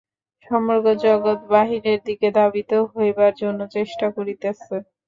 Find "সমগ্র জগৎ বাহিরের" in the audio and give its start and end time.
0.45-1.99